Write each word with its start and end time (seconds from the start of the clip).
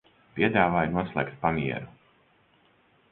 Piedāvāju 0.37 0.95
noslēgt 0.95 1.37
pamieru. 1.45 1.93